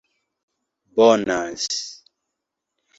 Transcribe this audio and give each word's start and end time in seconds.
bonas 0.95 1.69